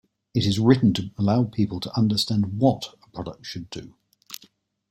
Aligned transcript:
It 0.33 0.47
is 0.47 0.57
written 0.57 0.93
to 0.95 1.11
allow 1.19 1.43
people 1.43 1.79
to 1.79 1.95
understand 1.95 2.57
"what" 2.57 2.95
a 3.03 3.07
product 3.11 3.45
should 3.45 3.69
do. 3.69 3.93